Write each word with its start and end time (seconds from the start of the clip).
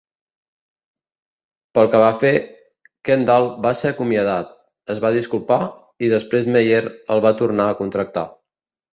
Pel 1.77 1.89
que 1.95 1.99
va 2.03 2.07
fer, 2.21 2.31
Kendall 3.09 3.49
va 3.65 3.73
ser 3.81 3.91
acomiadat, 3.95 4.55
es 4.93 5.01
va 5.03 5.11
disculpar, 5.17 5.59
i 6.07 6.09
després 6.15 6.49
Meyer 6.55 6.81
el 7.17 7.23
va 7.27 7.33
tornar 7.43 7.69
a 7.69 7.77
contractar. 7.83 8.25